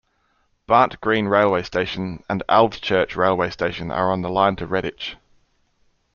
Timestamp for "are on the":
3.91-4.31